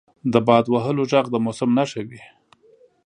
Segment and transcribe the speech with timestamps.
[0.33, 2.21] •د باد وهلو ږغ د موسم نښه وي.